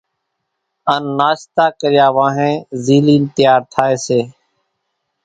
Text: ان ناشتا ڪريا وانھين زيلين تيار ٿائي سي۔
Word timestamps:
ان 0.93 1.03
ناشتا 1.17 1.65
ڪريا 1.81 2.07
وانھين 2.15 2.55
زيلين 2.85 3.23
تيار 3.35 3.61
ٿائي 3.73 3.95
سي۔ 4.05 4.19